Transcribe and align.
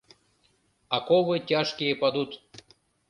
Оковы 0.97 1.35
тяжкие 1.49 1.93
падут 2.01 2.31